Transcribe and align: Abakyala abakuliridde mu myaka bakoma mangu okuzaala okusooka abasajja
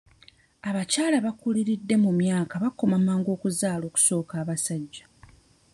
Abakyala 0.69 1.15
abakuliridde 1.21 1.95
mu 2.03 2.11
myaka 2.21 2.53
bakoma 2.63 2.97
mangu 3.05 3.29
okuzaala 3.35 3.83
okusooka 3.89 4.33
abasajja 4.43 5.05